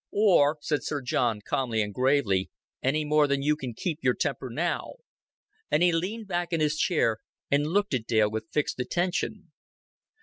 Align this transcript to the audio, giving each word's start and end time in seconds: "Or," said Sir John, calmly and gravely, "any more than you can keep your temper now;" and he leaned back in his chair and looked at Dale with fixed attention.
"Or," 0.09 0.57
said 0.61 0.81
Sir 0.83 1.03
John, 1.03 1.41
calmly 1.45 1.83
and 1.83 1.93
gravely, 1.93 2.49
"any 2.81 3.05
more 3.05 3.27
than 3.27 3.43
you 3.43 3.55
can 3.55 3.75
keep 3.75 3.99
your 4.01 4.15
temper 4.15 4.49
now;" 4.49 4.93
and 5.69 5.83
he 5.83 5.91
leaned 5.91 6.27
back 6.27 6.51
in 6.51 6.59
his 6.59 6.75
chair 6.75 7.19
and 7.51 7.67
looked 7.67 7.93
at 7.93 8.07
Dale 8.07 8.31
with 8.31 8.49
fixed 8.51 8.79
attention. 8.79 9.51